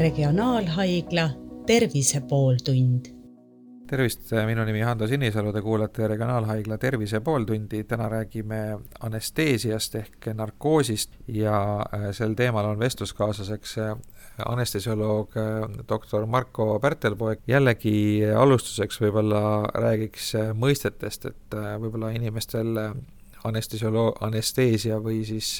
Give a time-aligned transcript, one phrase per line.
[0.00, 1.30] Regionaalhaigla
[1.66, 3.04] Tervise pooltund.
[3.86, 11.18] tervist, minu nimi Hando Sinisalu, te kuulate Regionaalhaigla Tervise pooltundi, täna räägime anesteesiast ehk narkoosist
[11.28, 13.94] ja äh, sel teemal on vestluskaaslaseks äh,
[14.46, 17.44] anestesioloog äh, doktor Marko Pärtelpoeg.
[17.46, 19.42] jällegi alustuseks võib-olla
[19.74, 22.72] räägiks mõistetest, et võib-olla inimestel
[23.44, 25.58] anestesiolo-, anesteesia või siis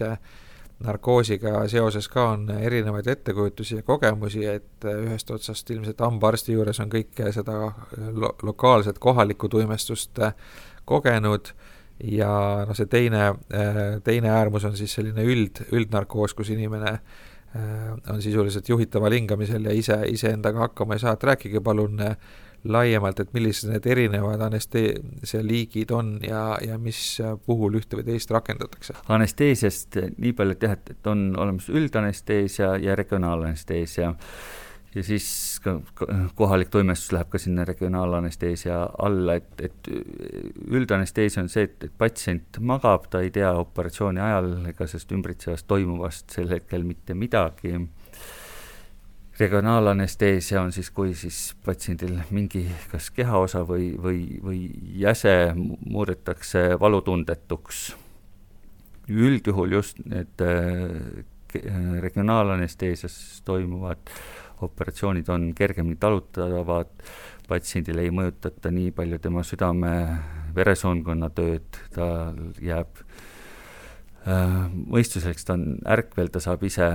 [0.85, 6.93] narkoosiga seoses ka on erinevaid ettekujutusi ja kogemusi, et ühest otsast ilmselt hambaarsti juures on
[6.93, 7.59] kõike seda
[8.17, 10.23] lo lokaalset kohalikku tuimestust
[10.89, 11.53] kogenud
[12.05, 12.31] ja
[12.67, 13.35] noh, see teine,
[14.05, 16.97] teine äärmus on siis selline üld, üldnarkoos, kus inimene
[18.09, 21.99] on sisuliselt juhitaval hingamisel ja ise, iseendaga hakkama ei saa, et rääkige palun
[22.65, 28.33] laiemalt, et millised need erinevad anesteesia liigid on ja, ja mis puhul ühte või teist
[28.35, 28.97] rakendatakse?
[29.09, 34.15] anesteesiast nii palju, et jah, et, et on olemas üldanesteesia ja regionaalanesteesia
[34.95, 35.77] ja siis ka
[36.35, 39.91] kohalik toimestus läheb ka sinna regionaalanesteesia alla, et, et
[40.67, 45.69] üldanesteesia on see, et, et patsient magab, ta ei tea operatsiooni ajal ega sellest ümbritsevast
[45.71, 47.77] toimuvast sel hetkel mitte midagi
[49.41, 54.61] regionaalanesteesia on siis, kui siis patsiendil mingi kas kehaosa või, või, või
[55.01, 57.97] jäse muudetakse valutundetuks.
[59.11, 61.25] üldjuhul just need äh,
[62.01, 64.13] regionaalanesteesias toimuvad
[64.63, 66.93] operatsioonid on kergemini talutavad,
[67.49, 73.01] patsiendile ei mõjutata nii palju tema südame-veresoonkonna tööd, tal jääb
[74.29, 76.91] äh, mõistuseks, ta on ärkvel, ta saab ise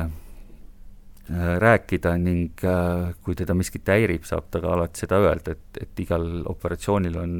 [1.33, 6.01] rääkida ning äh, kui teda miskit häirib, saab ta ka alati seda öelda, et, et
[6.03, 7.33] igal operatsioonil on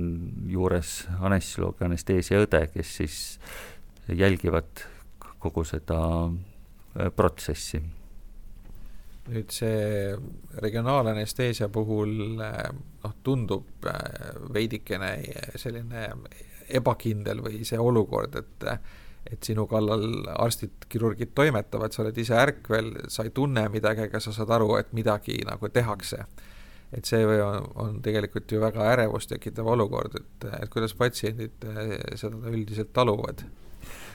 [0.50, 3.20] juures anestesioloog anesteesiaõde, kes siis
[4.10, 4.86] jälgivad
[5.40, 7.84] kogu seda äh, protsessi.
[9.26, 10.14] nüüd see
[10.62, 13.88] regionaalanesteesia puhul noh, tundub
[14.54, 15.16] veidikene
[15.58, 16.12] selline
[16.70, 18.68] ebakindel või see olukord, et
[19.32, 20.06] et sinu kallal
[20.38, 24.76] arstid, kirurgid toimetavad, sa oled ise ärkvel, sa ei tunne midagi, aga sa saad aru,
[24.80, 26.26] et midagi nagu tehakse.
[26.96, 31.96] et see on, on tegelikult ju väga ärevust tekitav olukord, et, et kuidas patsiendid eh,
[32.16, 33.42] seda üldiselt taluvad?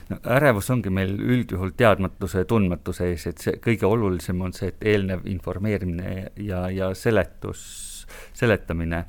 [0.09, 4.71] no ärevus ongi meil üldjuhul teadmatuse ja tundmatuse ees, et see kõige olulisem on see,
[4.71, 7.61] et eelnev informeerimine ja, ja seletus,
[8.33, 9.05] seletamine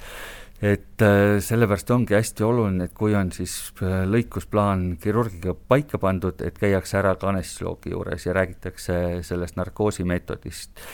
[0.63, 6.39] et äh, sellepärast ongi hästi oluline, et kui on siis äh, lõikusplaan kirurgiga paika pandud,
[6.47, 10.85] et käiakse ära ka anestesioloogi juures ja räägitakse sellest narkoosimeetodist.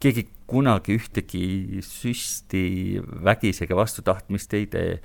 [0.00, 4.96] keegi kunagi ühtegi süsti vägisega vastu tahtmist ei tee,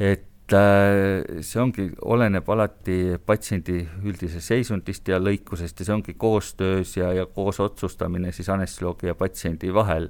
[0.00, 6.96] et äh, see ongi, oleneb alati patsiendi üldisest seisundist ja lõikusest ja see ongi koostöös
[6.96, 10.08] ja, ja koos otsustamine siis anestesioloogi ja patsiendi vahel.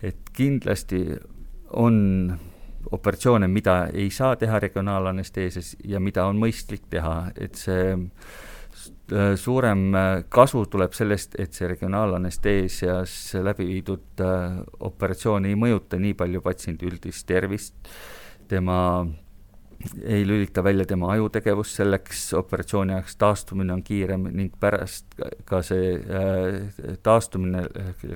[0.00, 1.04] et kindlasti
[1.68, 2.32] on
[2.92, 9.86] operatsioone, mida ei saa teha regionaalanesteesias ja mida on mõistlik teha, et see äh, suurem
[9.94, 16.44] äh, kasu tuleb sellest, et see regionaalanesteesias läbi viidud äh, operatsioon ei mõjuta nii palju
[16.44, 17.74] patsiendi üldist tervist,
[18.48, 18.78] tema
[20.02, 25.98] ei lülita välja tema ajutegevust, selleks operatsiooni ajaks taastumine on kiirem ning pärast ka see
[27.02, 27.66] taastumine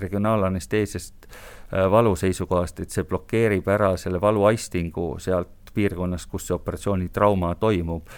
[0.00, 1.28] regionaalanesteesiast
[1.72, 8.08] Äh, valu seisukohast, et see blokeerib ära selle valuaistingu sealt piirkonnast, kus see operatsioonitrauma toimub.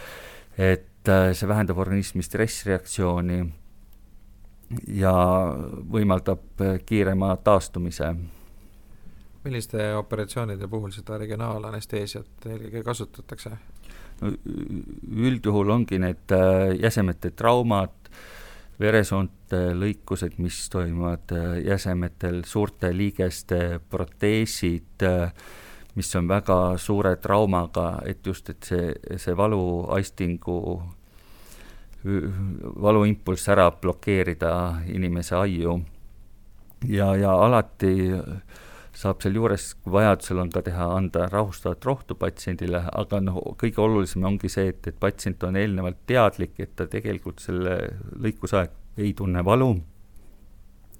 [0.59, 3.41] et äh, see vähendab organismi stressreaktsiooni
[4.95, 5.15] ja
[5.91, 8.15] võimaldab äh, kiirema taastumise
[9.45, 13.57] milliste operatsioonide puhul seda regionaalanesteesiat eelkõige kasutatakse?
[14.21, 14.33] no
[15.31, 16.35] üldjuhul ongi need
[16.81, 17.95] jäsemete traumad,
[18.81, 25.33] veresoonte lõikused, mis toimuvad äh, jäsemetel, suurte liigeste proteesid, äh,
[25.95, 30.57] mis on väga suure traumaga, et just, et see, see valuaistingu,
[32.81, 34.53] valuimpulss ära blokeerida
[34.89, 35.81] inimese aiu.
[36.89, 38.13] ja, ja alati
[39.01, 44.27] saab sealjuures, kui vajadusel on ka teha, anda rahustavat rohtu patsiendile, aga noh, kõige olulisem
[44.29, 47.79] ongi see, et, et patsient on eelnevalt teadlik, et ta tegelikult selle
[48.21, 49.73] lõikuse aeg ei tunne valu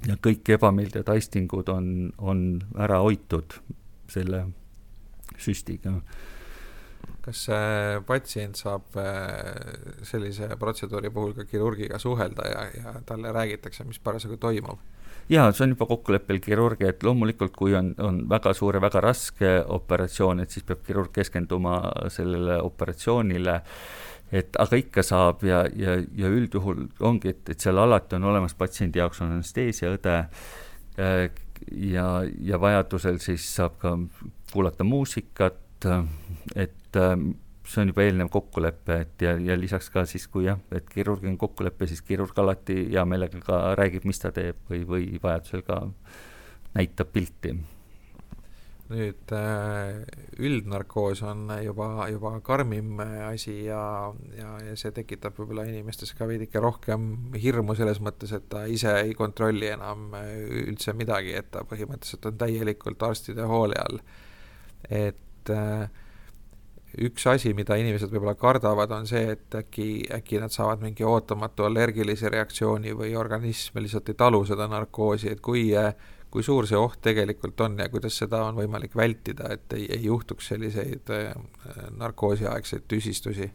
[0.09, 1.87] ja kõik ebameeldivad aistingud on,
[2.19, 2.45] on
[2.81, 3.59] ära hoitud
[4.11, 4.47] selle
[5.41, 5.99] süstiga.
[7.21, 7.43] kas
[8.07, 14.41] patsient saab äh, sellise protseduuri puhul ka kirurgiga suhelda ja, ja talle räägitakse, mis parasjagu
[14.41, 14.81] toimub?
[15.31, 19.03] Jaa, see on juba kokkuleppel kirurgi, et loomulikult, kui on, on väga suur ja väga
[19.05, 21.81] raske operatsioon, et siis peab kirurg keskenduma
[22.13, 23.61] sellele operatsioonile,
[24.33, 28.55] et aga ikka saab ja, ja, ja üldjuhul ongi, et, et seal alati on olemas
[28.59, 30.17] patsiendi jaoks on anesteesiaõde,
[30.99, 31.25] äh,
[31.91, 32.09] ja,
[32.51, 33.97] ja vajadusel siis saab ka
[34.53, 35.87] kuulata muusikat,
[36.59, 36.97] et
[37.71, 41.31] see on juba eelnev kokkulepe, et ja, ja lisaks ka siis, kui jah, et kirurgi
[41.31, 45.63] on kokkulepe, siis kirurg alati hea meelega ka räägib, mis ta teeb või, või vajadusel
[45.67, 45.85] ka
[46.75, 47.55] näitab pilti
[48.91, 50.01] nüüd äh,
[50.43, 53.83] üldnarkoos on juba, juba karmim asi ja,
[54.35, 58.97] ja, ja see tekitab võib-olla inimestes ka veidike rohkem hirmu selles mõttes, et ta ise
[59.05, 60.11] ei kontrolli enam
[60.65, 64.03] üldse midagi, et ta põhimõtteliselt on täielikult arstide hoole all.
[64.91, 65.87] et äh,
[66.99, 71.69] üks asi, mida inimesed võib-olla kardavad, on see, et äkki, äkki nad saavad mingi ootamatu
[71.69, 75.69] allergilise reaktsiooni või organism lihtsalt ei talu seda narkoosi, et kui
[76.31, 80.05] kui suur see oht tegelikult on ja kuidas seda on võimalik vältida, et ei, ei
[80.05, 81.33] juhtuks selliseid äh,
[81.99, 83.51] narkoosiaegseid tüsistusi?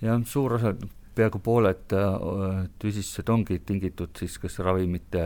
[0.00, 0.72] jah, suur osa,
[1.16, 5.24] peaaegu pooled äh, tüsistused ongi tingitud siis kas ravimite,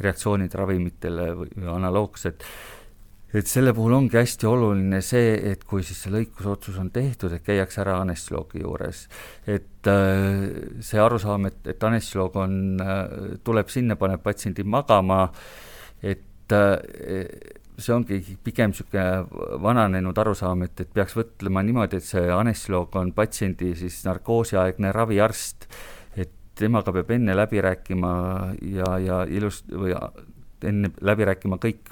[0.00, 2.48] reaktsioonid ravimitele või analoogsed
[3.34, 7.42] et selle puhul ongi hästi oluline see, et kui siis see lõikusotsus on tehtud, et
[7.42, 9.08] käiakse ära anestesioloogi juures.
[9.46, 10.44] et äh,
[10.80, 13.02] see arusaam, et, et anestesioloog on äh,,
[13.44, 15.26] tuleb sinna, paneb patsiendi magama,
[16.02, 17.26] et äh,
[17.78, 23.10] see ongi pigem niisugune vananenud arusaam, et, et peaks mõtlema niimoodi, et see anestesioloog on
[23.16, 25.66] patsiendi siis narkoosiaegne raviarst,
[26.14, 28.14] et temaga peab enne läbi rääkima
[28.76, 29.96] ja, ja ilus- või
[30.64, 31.90] enne läbi rääkima kõik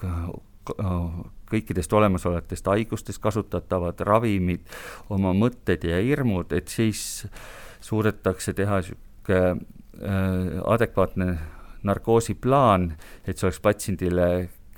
[1.53, 4.65] kõikidest olemasolevatest haigustest kasutatavad ravimid,
[5.11, 7.27] oma mõtted ja hirmud, et siis
[7.83, 11.29] suudetakse teha niisugune äh, adekvaatne
[11.83, 12.93] narkoosiplaan,
[13.27, 14.27] et see oleks patsiendile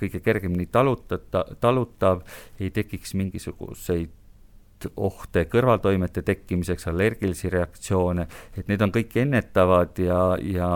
[0.01, 2.25] kõige kergemini talutata, talutav,
[2.61, 4.21] ei tekiks mingisuguseid
[4.97, 8.27] ohte kõrvaltoimete tekkimiseks, allergilisi reaktsioone,
[8.59, 10.71] et need on kõik ennetavad ja, ja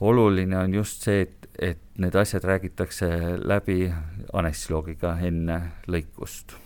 [0.00, 3.08] oluline on just see, et, et need asjad räägitakse
[3.44, 3.86] läbi
[4.32, 5.58] anestesioloogiga enne
[5.90, 6.56] lõikust.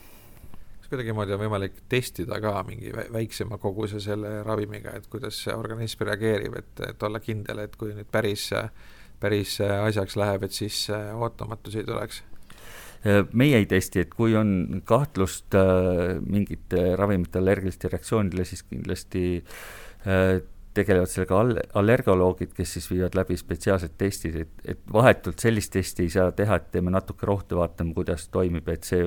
[0.80, 6.06] kas kuidagimoodi on võimalik testida ka mingi väiksema koguse selle ravimiga, et kuidas see organism
[6.06, 8.52] reageerib, et, et olla kindel, et kui nüüd päris,
[9.20, 12.22] päris asjaks läheb, et siis ootamatusi ei tuleks?
[13.32, 19.24] meie ei testi, et kui on kahtlust äh, mingite ravimite allergiliste reaktsioonidele, siis kindlasti
[20.06, 20.40] äh,
[20.76, 26.06] tegelevad sellega all-, allergoloogid, kes siis viivad läbi spetsiaalsed testid, et, et vahetult sellist testi
[26.06, 29.04] ei saa teha, et teeme natuke rohtu, vaatame, kuidas toimib, et see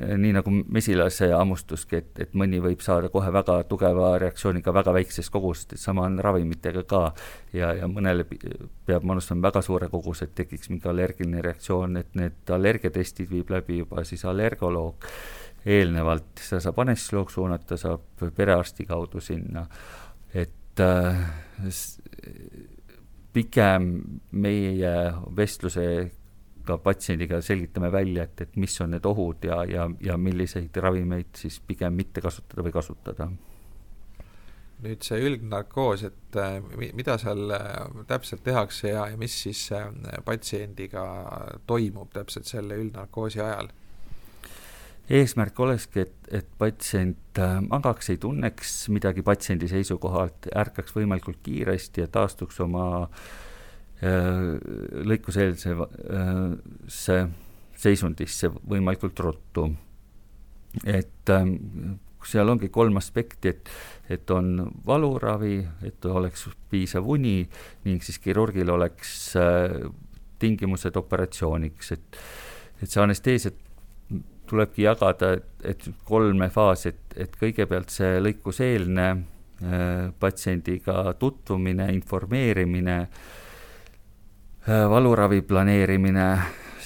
[0.00, 5.28] nii nagu mesilase hammustuski, et, et mõni võib saada kohe väga tugeva reaktsiooniga väga väikses
[5.32, 7.02] koguses, et sama on ravimitega ka.
[7.52, 8.24] ja, ja mõnele
[8.86, 13.82] peab manustama väga suure koguse, et tekiks mingi allergiline reaktsioon, et need allergiatestid viib läbi
[13.82, 15.08] juba siis allergoloog
[15.66, 19.66] eelnevalt, seda saab anestesioloog suunata, saab perearsti kaudu sinna,
[20.32, 22.64] et et äh,
[23.32, 23.90] pigem
[24.32, 24.94] meie
[25.36, 31.36] vestlusega patsiendiga selgitame välja, et, et mis on need ohud ja, ja, ja milliseid ravimeid
[31.38, 33.30] siis pigem mitte kasutada või kasutada
[34.80, 36.56] nüüd see üldnarkoos, et äh,
[36.96, 39.66] mida seal äh, täpselt tehakse ja, ja mis siis
[40.24, 41.04] patsiendiga
[41.68, 43.68] toimub täpselt selle üldnarkoosi ajal?
[45.10, 52.04] Eesmärk olekski, et, et patsient äh, magaks, ei tunneks midagi patsiendi seisukohalt, ärkaks võimalikult kiiresti
[52.04, 54.52] ja taastuks oma äh,
[55.10, 57.30] lõikuseelse äh,
[57.80, 59.70] seisundisse võimalikult ruttu.
[60.86, 61.30] et
[62.24, 63.70] seal ongi kolm aspekti, et,
[64.12, 65.56] et on valuravi,
[65.88, 67.48] et oleks piisav uni
[67.84, 69.32] ning siis kirurgil oleks
[70.38, 72.20] tingimused operatsiooniks, et,
[72.82, 73.56] et see anesteesia
[74.50, 82.98] tulebki jagada, et, et kolme faasi, et, et kõigepealt see lõikuseelne äh, patsiendiga tutvumine, informeerimine
[83.00, 86.28] äh,, valuravi planeerimine,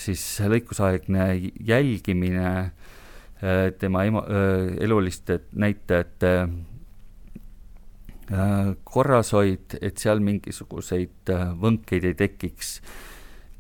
[0.05, 1.31] siis lõikusaegne
[1.65, 2.73] jälgimine äh,,
[3.79, 6.33] tema emo, äh, eluliste näitajate
[8.33, 12.79] äh, korrashoid, et seal mingisuguseid äh, võnkeid ei tekiks,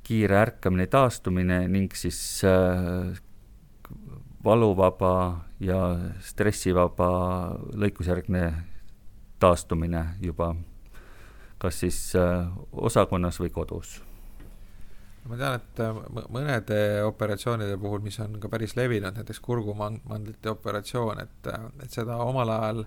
[0.04, 2.18] kiire ärkamine, taastumine ning siis
[4.44, 5.14] valuvaba
[5.60, 5.80] ja
[6.20, 7.08] stressivaba
[7.80, 8.44] lõikusjärgne
[9.40, 10.52] taastumine juba
[11.64, 13.96] kas siis äh, osakonnas või kodus?
[15.24, 21.22] Ma tean, et äh, mõnede operatsioonide puhul, mis on ka päris levinud, näiteks kurgumandlite operatsioon,
[21.24, 22.86] et, äh, et seda omal ajal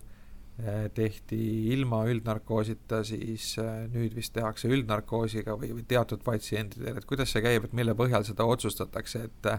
[0.97, 1.37] tehti
[1.69, 3.51] ilma üldnarkoosita, siis
[3.93, 8.25] nüüd vist tehakse üldnarkoosiga või, või teatud patsientidel, et kuidas see käib, et mille põhjal
[8.25, 9.51] seda otsustatakse, et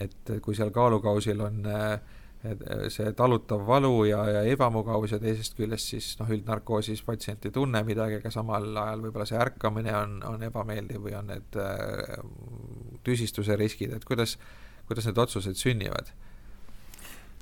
[0.00, 2.00] et kui seal kaalukausil on äh,
[2.40, 7.52] et see talutav valu ja, ja ebamugavus ja teisest küljest siis noh, üldnarkoosis patsient ei
[7.52, 12.16] tunne midagi, aga samal ajal võib-olla see ärkamine on, on ebameeldiv või on need äh,
[13.04, 14.38] tüsistuse riskid, et kuidas,
[14.88, 16.14] kuidas need otsused sünnivad?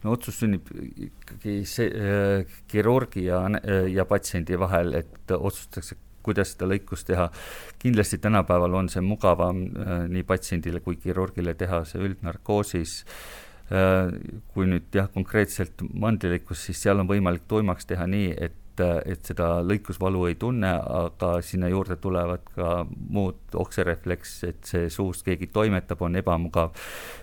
[0.03, 3.45] no otsus sünnib ikkagi see äh, kirurgi ja,
[3.91, 7.31] ja patsiendi vahel, et otsustatakse, kuidas seda lõikust teha.
[7.79, 14.15] kindlasti tänapäeval on see mugavam äh, nii patsiendile kui kirurgile teha see üldnarkoosis äh, Äh,
[14.55, 19.57] kui nüüd jah, konkreetselt mandlilõikus, siis seal on võimalik tuimaks teha nii, et et seda
[19.67, 26.05] lõikusvalu ei tunne, aga sinna juurde tulevad ka muud okserefleks, et see suust keegi toimetab,
[26.07, 26.71] on ebamugav.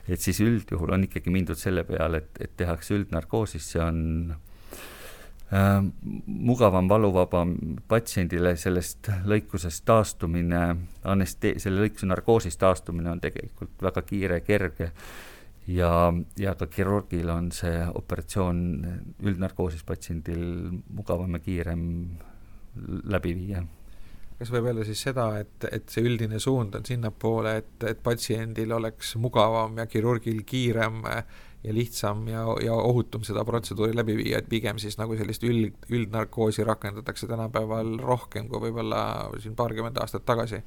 [0.03, 4.01] et siis üldjuhul on ikkagi mindud selle peale, et, et tehakse üldnarkoosis, see on
[4.35, 4.43] äh,
[5.51, 7.53] mugavam, valuvabam
[7.87, 10.63] patsiendile sellest lõikusest taastumine,
[11.05, 14.89] aneste-, selle lõikuse narkoosist taastumine on tegelikult väga kiire, kerge
[15.67, 18.59] ja, ja ka kirurgil on see operatsioon
[19.25, 20.43] üldnarkoosis patsiendil
[20.93, 21.87] mugavam ja kiirem
[23.05, 23.63] läbi viia.
[24.39, 28.73] kas võib öelda siis seda, et, et see üldine suund on sinnapoole, et, et patsiendil
[28.75, 31.03] oleks mugavam ja kirurgil kiirem
[31.65, 35.73] ja lihtsam ja, ja ohutum seda protseduuri läbi viia, et pigem siis nagu sellist üld,
[35.89, 39.01] üldnarkoosi rakendatakse tänapäeval rohkem kui võib-olla
[39.41, 40.61] siin paarkümmend aastat tagasi.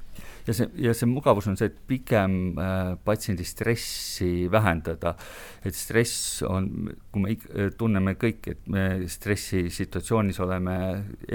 [0.47, 5.15] ja see, ja see mugavus on see, et pigem äh, patsiendi stressi vähendada.
[5.63, 10.75] et stress on, kui me tunneme kõik, et me stressisituatsioonis oleme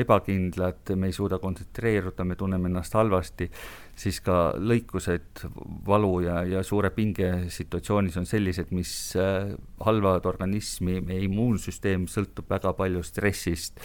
[0.04, 3.50] ebakindlad, me ei suuda kontsentreeruda, me tunneme ennast halvasti
[3.97, 5.45] siis ka lõikused
[5.87, 12.51] valu ja, ja suure pinge situatsioonis on sellised, mis äh, halvavad organismi, meie immuunsüsteem sõltub
[12.51, 13.81] väga palju stressist.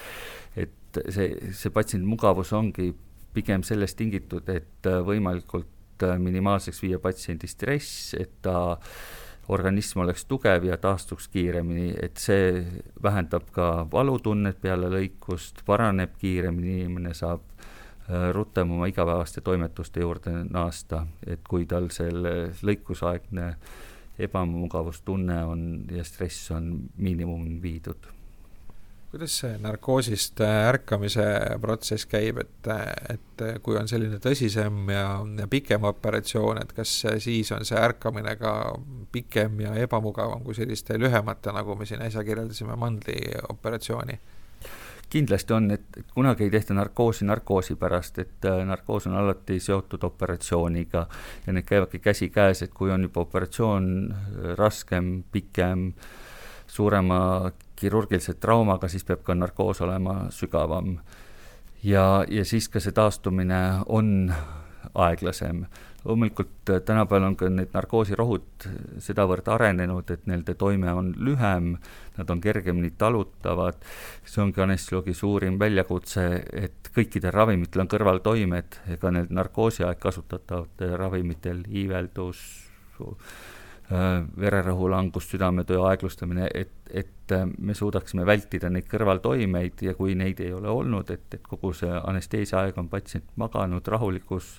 [0.55, 2.89] et see, see patsiendi mugavus ongi
[3.33, 8.79] pigem sellest tingitud, et äh, võimalikult äh, minimaalseks viia patsiendi stress, et ta
[9.49, 12.63] organism oleks tugev ja taastuks kiiremini, et see
[13.03, 17.48] vähendab ka valutunnet peale lõikust, paraneb kiiremini, inimene saab
[18.33, 23.51] rutem oma igapäevaste toimetuste juurde naasta, et kui tal selle lõikusaegne
[24.19, 28.07] ebamugavustunne on ja stress on miinimumini viidud.
[29.11, 31.23] kuidas see narkoosist äh, ärkamise
[31.61, 32.67] protsess käib, et,
[33.09, 35.05] et kui on selline tõsisem ja,
[35.39, 38.51] ja pikem operatsioon, et kas siis on see ärkamine ka
[39.11, 44.19] pikem ja ebamugavam kui selliste lühemate, nagu me siin äsja kirjeldasime, mandlioperatsiooni?
[45.09, 50.03] Kindlasti on, et, kunagi ei tehta narkoosi narkoosi pärast, et äh, narkoos on alati seotud
[50.03, 51.07] operatsiooniga
[51.47, 55.91] ja need käivadki käsikäes, et kui on juba operatsioon äh, raskem, pikem,
[56.67, 60.99] suurema kirurgilise traumaga, siis peab ka narkoos olema sügavam.
[61.83, 64.33] ja, ja siis ka see taastumine on
[64.93, 65.65] aeglasem
[66.05, 68.67] loomulikult äh, tänapäeval on ka need narkoosirohud
[69.03, 71.73] sedavõrd arenenud, et nende toime on lühem,
[72.17, 73.81] nad on kergemini talutavad,
[74.25, 80.95] see ongi anestesioloogi suurim väljakutse, et kõikidel ravimitel on kõrvaltoimed, ega need narkoosi aeg kasutatavatel
[80.99, 82.43] ravimitel, iiveldus,
[82.99, 83.25] äh,
[84.39, 89.83] vererõhu langus, südametöö aeglustamine, et, et äh, me suudaksime vältida neid kõrvaltoimeid.
[89.83, 93.87] Ja kui neid ei ole olnud, et, et kogu see anesteesia aeg on patsient maganud
[93.87, 94.55] rahulikus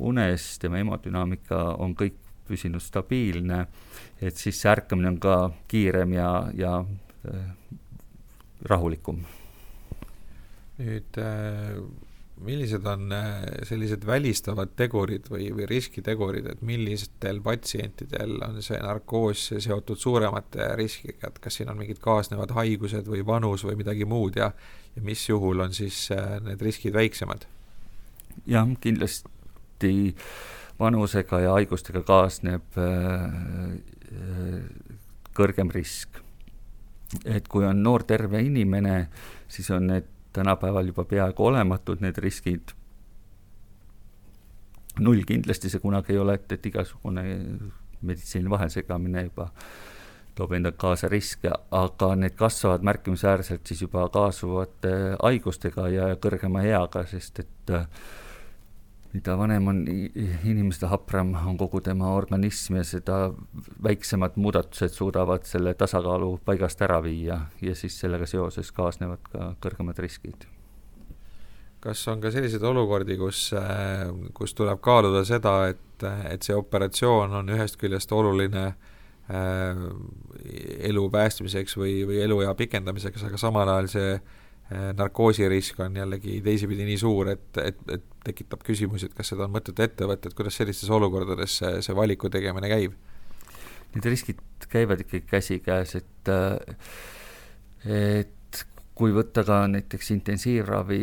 [0.00, 2.18] unes, tema hemodünaamika on kõik
[2.50, 3.64] püsinud stabiilne,
[4.20, 5.36] et siis see ärkamine on ka
[5.70, 6.78] kiirem ja, ja
[7.30, 7.50] äh,
[8.70, 9.22] rahulikum.
[10.80, 11.76] nüüd äh,
[12.40, 19.50] millised on äh, sellised välistavad tegurid või, või riskitegurid, et millistel patsientidel on see narkoos
[19.60, 24.40] seotud suuremate riskiga, et kas siin on mingid kaasnevad haigused või vanus või midagi muud
[24.40, 24.52] ja
[24.96, 26.08] ja mis juhul on siis
[26.42, 27.44] need riskid väiksemad?
[28.48, 29.39] jah, kindlasti
[29.80, 30.16] tihti
[30.80, 33.24] vanusega ja haigustega kaasneb äh,
[34.12, 34.62] äh,
[35.36, 36.20] kõrgem risk.
[37.24, 39.08] et kui on noor terve inimene,
[39.48, 42.72] siis on need tänapäeval juba peaaegu olematud, need riskid.
[45.00, 47.24] null kindlasti see kunagi ei ole, et, et igasugune
[48.02, 49.50] meditsiini vahesegamine juba
[50.34, 57.04] toob endaga kaasa riske, aga need kasvavad märkimisväärselt siis juba kaasuvate haigustega ja kõrgema eaga,
[57.06, 57.86] sest et äh,
[59.12, 63.18] mida vanem on inimene, seda hapram on kogu tema organism ja seda
[63.82, 69.98] väiksemad muudatused suudavad selle tasakaalu paigast ära viia ja siis sellega seoses kaasnevad ka kõrgemad
[69.98, 70.46] riskid.
[71.80, 73.54] kas on ka selliseid olukordi, kus,
[74.36, 79.80] kus tuleb kaaluda seda, et, et see operatsioon on ühest küljest oluline äh,
[80.90, 84.39] elu päästmiseks või, või eluea pikendamiseks, aga samal ajal see Äh,
[84.70, 89.54] narkoosirisk on jällegi teisipidi nii suur, et, et, et tekitab küsimusi, et kas seda on
[89.54, 92.98] mõtet ette võtta, et kuidas sellistes olukordades see, see valiku tegemine käib?
[93.90, 94.38] need riskid
[94.70, 96.30] käivad ikkagi käsikäes, et
[97.90, 98.60] et
[99.00, 101.00] kui võtta ka näiteks intensiivravi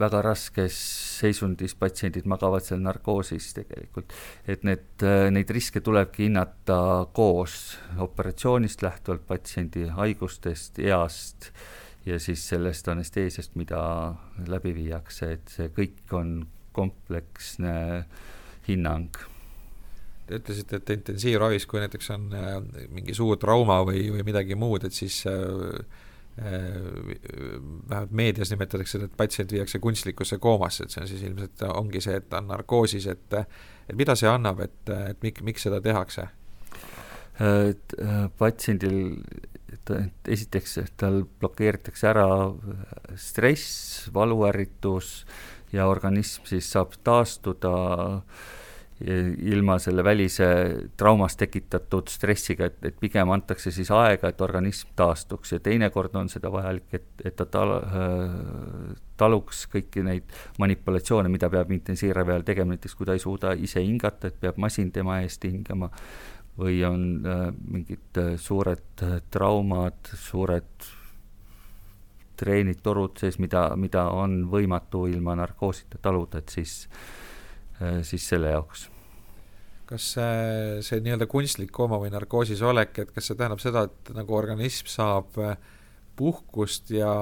[0.00, 0.76] väga raskes
[1.20, 4.12] seisundis patsiendid magavad seal narkoosis tegelikult,
[4.50, 6.78] et need, neid riske tulebki hinnata
[7.16, 11.52] koos operatsioonist lähtuvalt, patsiendi haigustest, east
[12.06, 13.80] ja siis sellest anesteesiast, mida
[14.46, 16.36] läbi viiakse, et see kõik on
[16.76, 18.04] kompleksne
[18.68, 19.24] hinnang
[20.26, 22.56] Te ütlesite, et intensiivravis, kui näiteks on äh,
[22.90, 25.76] mingi suur trauma või, või midagi muud, et siis äh,
[26.38, 27.18] Äh,
[27.88, 32.02] vähemalt meedias nimetatakse seda, et patsient viiakse kunstlikkusse koomasse, et see on siis ilmselt ongi
[32.04, 33.36] see, et ta on narkoosis, et
[33.88, 36.26] et mida see annab, et, et mik-, miks seda tehakse?
[39.76, 42.26] Et et esiteks tal blokeeritakse ära
[43.14, 45.20] stress, valuärritus
[45.72, 47.74] ja organism siis saab taastuda
[48.96, 50.46] ilma selle välise
[50.96, 55.52] traumast tekitatud stressiga, et, et pigem antakse siis aega, et organism taastuks.
[55.52, 57.76] Ja teinekord on seda vajalik, et, et ta tal-,
[59.20, 63.84] taluks kõiki neid manipulatsioone, mida peab intensiivravi ajal tegema, näiteks kui ta ei suuda ise
[63.84, 65.90] hingata, et peab masin tema eest hingama,
[66.58, 70.88] või on äh, mingid äh, suured äh, traumad, suured
[72.36, 76.82] treenid, torud sees, mida, mida on võimatu ilma narkoosita taluda, et siis
[78.08, 78.86] siis selle jaoks.
[79.84, 84.12] kas see, see nii-öelda kunstlik kooma või narkoosis olek, et kas see tähendab seda, et
[84.16, 85.58] nagu organism saab äh,
[86.16, 87.12] puhkust ja,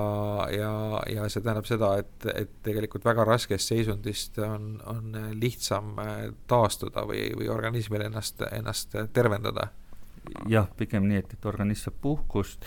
[0.55, 0.73] ja,
[1.11, 6.13] ja see tähendab seda, et, et tegelikult väga raskest seisundist on, on lihtsam äh,
[6.51, 9.71] taastuda või, või organismil ennast, ennast tervendada?
[10.49, 12.65] jah, pigem nii, et, et organism saab puhkust,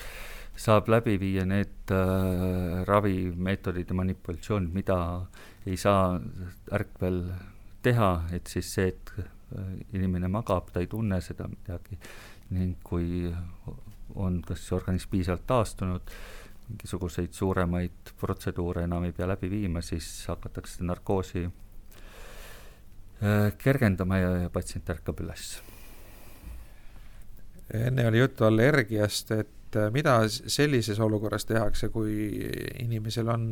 [0.57, 4.99] saab läbi viia need äh, ravimeetodid ja manipulatsioonid, mida
[5.67, 6.17] ei saa
[6.73, 7.23] ärkvel
[7.85, 11.99] teha, et siis see, et äh, inimene magab, ta ei tunne seda midagi
[12.55, 13.27] ning kui
[14.17, 16.01] on kas organism piisavalt taastunud,
[16.67, 21.51] mingisuguseid suuremaid protseduure enam ei pea läbi viima, siis hakatakse narkoosi äh,
[23.57, 25.61] kergendama ja, ja patsient ärkab üles.
[27.73, 32.49] enne oli juttu allergiast, et äh, mida sellises olukorras tehakse, kui
[32.83, 33.51] inimesel on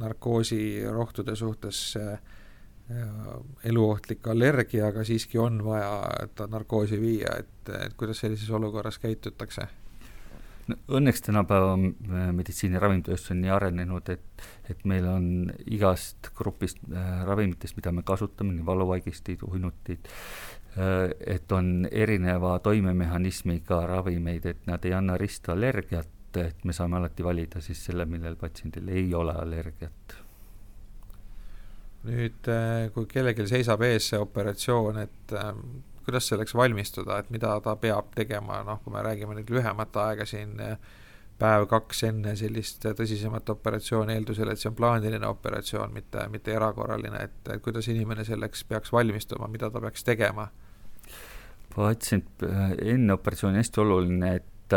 [0.00, 2.18] narkoosirohtude suhtes äh,
[3.64, 9.68] eluohtlik allergia, aga siiski on vaja ta narkoosi viia, et, et kuidas sellises olukorras käitutakse?
[10.68, 11.74] no õnneks tänapäeva
[12.32, 15.26] meditsiini ravimitööstus on nii arenenud, et, et meil on
[15.66, 23.82] igast grupist äh, ravimitest, mida me kasutame, nii valuvaigistid, uinutid äh,, et on erineva toimemehhanismiga
[23.92, 28.88] ravimeid, et nad ei anna ristallergiat, et me saame alati valida siis selle, millel patsiendil
[28.88, 30.23] ei ole allergiat
[32.08, 35.52] nüüd, äh, kui kellelgi seisab ees see operatsioon, et äh,
[36.04, 40.26] kuidas selleks valmistuda, et mida ta peab tegema, noh, kui me räägime nüüd lühemat aega
[40.28, 40.76] siin äh,
[41.40, 47.54] päev-kaks enne sellist tõsisemat operatsiooni, eeldusel, et see on plaaniline operatsioon, mitte, mitte erakorraline, et
[47.64, 50.50] kuidas inimene selleks peaks valmistuma, mida ta peaks tegema?
[51.74, 52.44] patsient,
[52.86, 54.76] enne operatsiooni hästi oluline, et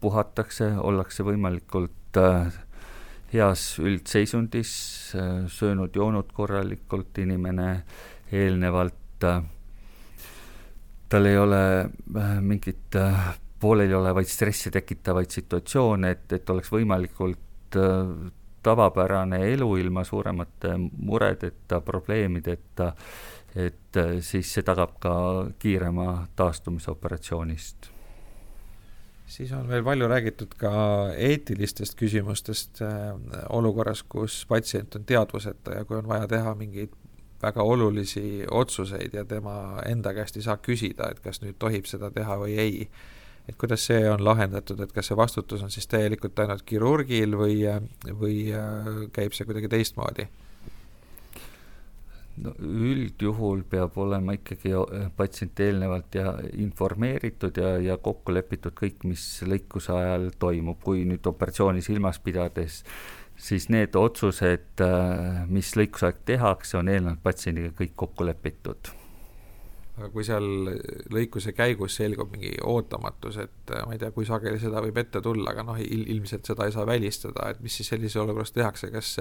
[0.00, 2.54] puhatakse, ollakse võimalikult äh,
[3.32, 4.72] heas üldseisundis,
[5.54, 7.68] söönud-joonud korralikult inimene
[8.32, 9.26] eelnevalt,
[11.10, 18.30] tal ei ole äh, mingit äh, pooleliolevaid stressi tekitavaid situatsioone, et, et oleks võimalikult äh,
[18.62, 22.92] tavapärane elu ilma suuremate muredeta, probleemideta,
[23.56, 25.14] et siis see tagab ka
[25.58, 27.88] kiirema taastumise operatsioonist
[29.30, 30.72] siis on veel palju räägitud ka
[31.16, 33.12] eetilistest küsimustest äh,
[33.54, 36.96] olukorras, kus patsient on teadvuseta ja kui on vaja teha mingeid
[37.42, 39.54] väga olulisi otsuseid ja tema
[39.86, 42.88] enda käest ei saa küsida, et kas nüüd tohib seda teha või ei.
[43.48, 47.56] et kuidas see on lahendatud, et kas see vastutus on siis täielikult ainult kirurgil või,
[48.20, 50.28] või äh, käib see kuidagi teistmoodi?
[52.38, 59.04] No üldjuhul peab olema ikkagi äh, patsient eelnevalt ja informeeritud ja, ja kokku lepitud kõik,
[59.08, 62.82] mis lõikuse ajal toimub, kui nüüd operatsiooni silmas pidades,
[63.40, 68.92] siis need otsused, äh, mis lõikuse aeg tehakse, on eelnevalt patsiendiga kõik kokku lepitud.
[70.00, 70.46] Aga kui seal
[71.12, 75.20] lõikuse käigus selgub mingi ootamatus, et äh, ma ei tea, kui sageli seda võib ette
[75.24, 79.18] tulla, aga noh, ilmselt seda ei saa välistada, et mis siis sellises olukorras tehakse, kas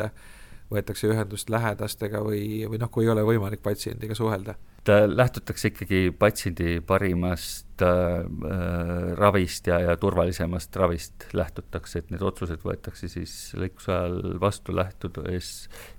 [0.70, 4.58] võetakse ühendust lähedastega või, või noh, kui ei ole võimalik patsiendiga suhelda?
[4.90, 8.24] lähtutakse ikkagi patsiendi parimast äh,
[9.20, 15.52] ravist ja, ja turvalisemast ravist lähtutakse, et need otsused võetakse siis lõikuse ajal vastu, lähtudes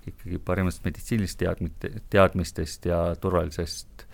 [0.09, 4.05] ikkagi parimast meditsiinilist teadmite, teadmistest ja turvalisest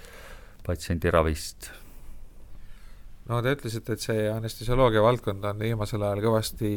[0.67, 1.71] patsiendi ravist
[3.31, 6.69] no te ütlesite, et see anestesioloogia valdkond on viimasel ajal kõvasti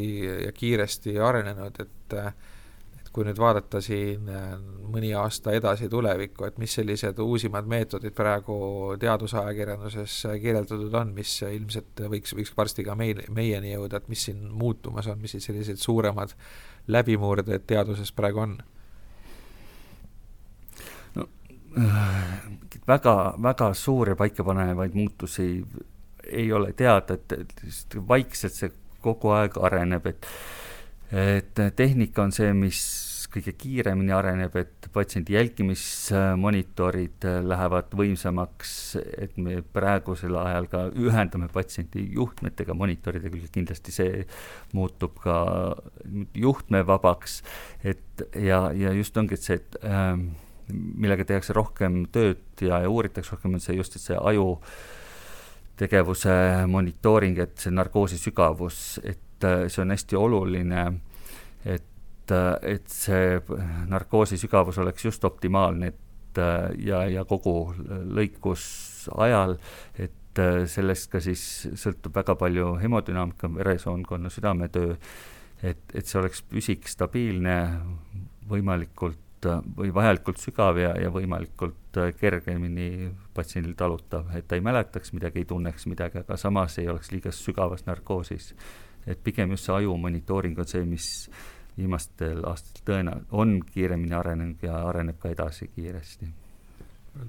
[0.46, 2.16] ja kiiresti arenenud, et et
[3.12, 4.52] kui nüüd vaadata siin äh,
[4.90, 8.56] mõni aasta edasi tulevikku, et mis sellised uusimad meetodid praegu
[9.02, 14.44] teadusajakirjanduses kirjeldatud on, mis ilmselt võiks, võiks varsti ka meil, meieni jõuda, et mis siin
[14.50, 16.36] muutumas on, mis siis sellised suuremad
[16.90, 18.56] läbimurded teaduses praegu on?
[21.18, 21.26] no
[21.78, 22.36] äh,
[22.86, 25.50] väga, väga suuri paikapanevaid muutusi
[26.30, 30.26] ei ole teada, et, et vaikselt see kogu aeg areneb, et
[31.12, 32.80] et tehnika on see, mis
[33.30, 38.72] kõige kiiremini areneb, et patsiendi jälgimismonitorid lähevad võimsamaks,
[39.22, 42.74] et me praegusel ajal ka ühendame patsiendi juhtmetega.
[42.74, 44.24] Monitoridega, kindlasti see
[44.74, 45.36] muutub ka
[46.34, 47.40] juhtmevabaks,
[47.84, 50.30] et ja, ja just ongi, et see, et ähm,
[50.70, 54.56] millega tehakse rohkem tööd ja, ja uuritakse rohkem, on see just, et see aju
[55.80, 56.34] tegevuse
[56.68, 60.85] monitooring, et see narkoosi sügavus, et äh, see on hästi oluline,
[61.64, 63.40] et, äh, et see
[63.90, 67.74] narkoosi sügavus oleks just optimaalne, et äh, ja, ja kogu
[68.18, 69.57] lõikusajal,
[69.98, 70.16] et
[70.70, 71.42] sellest ka siis
[71.76, 74.94] sõltub väga palju hemodünaamika, veresoonkonna, südametöö,
[75.62, 77.57] et, et see oleks, püsiks stabiilne,
[78.48, 79.18] võimalikult
[79.76, 85.48] või vajalikult sügav ja, ja võimalikult kergemini patsiendil talutav, et ta ei mäletaks midagi, ei
[85.48, 88.53] tunneks midagi, aga samas ei oleks liiga sügavas narkoosis.
[89.06, 91.08] Et pigem just see aju monitooring on see, mis
[91.76, 96.30] viimastel aastatel tõena-, on kiiremini arenenud ja areneb ka edasi kiiresti.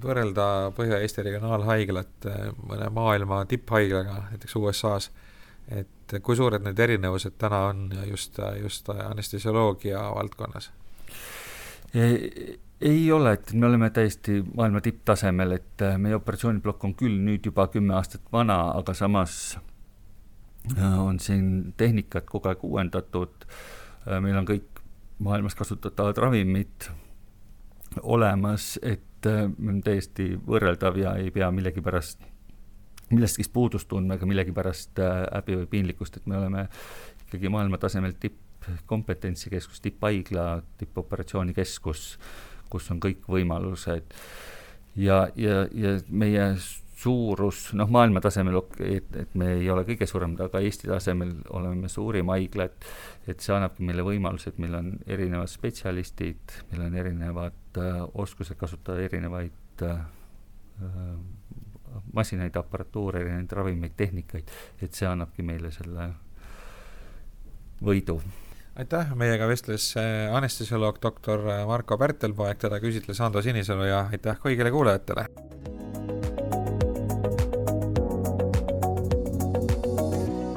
[0.02, 5.10] võrrelda Põhja-Eesti Regionaalhaiglat eh, mõne maailma tipphaiglaga, näiteks USA-s,
[5.68, 10.70] et kui suured need erinevused täna on just, just anestesioloogia valdkonnas?
[12.82, 17.46] ei ole, et me oleme täiesti maailma tipptasemel, et äh, meie operatsiooniplokk on küll nüüd
[17.46, 19.58] juba kümme aastat vana, aga samas
[20.98, 23.46] on siin tehnikat kogu aeg uuendatud,
[24.06, 24.82] äh, meil on kõik
[25.22, 26.90] maailmas kasutatavad ravimid
[28.02, 32.24] olemas, et on täiesti võrreldav ja ei pea millegipärast
[33.12, 36.64] millestki puudust tundma ega millegipärast häbi või piinlikkust, et me oleme
[37.26, 42.16] ikkagi maailma tasemel tippkompetentsikeskus, tipphaigla, tipoperatsioonikeskus
[42.72, 44.16] kus on kõik võimalused.
[44.96, 46.52] Ja, ja, ja meie
[47.02, 51.34] suurus, noh, maailma tasemel okei et, et me ei ole kõige suuremad, aga Eesti tasemel
[51.58, 52.88] oleme suurim haigla, et
[53.32, 58.58] et see annabki meile võimaluse, et meil on erinevad spetsialistid, meil on erinevad äh, oskused
[58.60, 60.02] kasutada erinevaid äh,
[62.12, 66.08] masinaid, aparatuure, erinevaid ravimeid, tehnikaid, et see annabki meile selle
[67.82, 68.20] võidu.
[68.72, 74.40] Aitäh, meiega vestles äh, anestesioloog doktor äh, Marko Pärtelpoeg, teda küsitles Ando Sinisalu ja aitäh
[74.40, 75.26] kõigile kuulajatele.